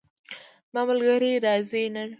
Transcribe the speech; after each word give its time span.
زما 0.71 0.81
ملګری 0.89 1.31
راځي 1.45 1.83
نن 1.93 2.09